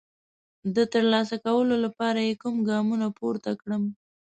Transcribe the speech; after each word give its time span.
د 0.75 0.77
ترلاسه 0.93 1.35
کولو 1.45 1.75
لپاره 1.85 2.19
یې 2.27 2.33
کوم 2.41 2.55
ګامونه 2.69 3.07
پورته 3.17 3.51
کړم؟ 3.61 3.83